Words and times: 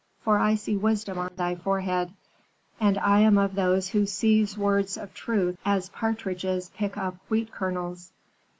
for 0.23 0.39
I 0.39 0.55
see 0.55 0.75
wisdom 0.75 1.19
on 1.19 1.29
thy 1.35 1.53
forehead, 1.53 2.11
and 2.79 2.97
I 2.97 3.19
am 3.19 3.37
of 3.37 3.53
those 3.53 3.89
who 3.89 4.07
seize 4.07 4.57
words 4.57 4.97
of 4.97 5.13
truth 5.13 5.59
as 5.63 5.89
partridges 5.89 6.69
pick 6.73 6.97
up 6.97 7.17
wheat 7.29 7.51
kernels.' 7.51 8.11